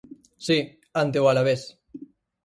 Si, 0.45 0.57
ante 1.01 1.17
o 1.23 1.29
Alavés. 1.31 1.61